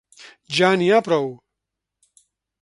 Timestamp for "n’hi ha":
0.79-1.01